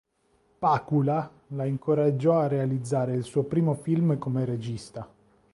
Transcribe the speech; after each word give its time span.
Pakula 0.59 1.29
la 1.49 1.65
incoraggiò 1.65 2.39
a 2.39 2.47
realizzare 2.47 3.13
il 3.13 3.23
suo 3.23 3.43
primo 3.43 3.75
film 3.75 4.17
come 4.17 4.45
regista. 4.45 5.07